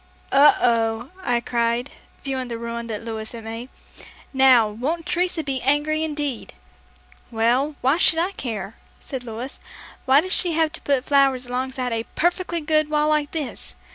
[0.31, 1.91] "Oh, oh," I cried,
[2.23, 3.69] viewing the ruin that Louis had made.
[4.33, 6.55] "Now, won't Teresa be angry indeed!"
[7.29, 9.59] "Well, why should I care?" said Louis.
[10.05, 13.75] "Why did she have to put flowers alongside of a perfectly good wall like this?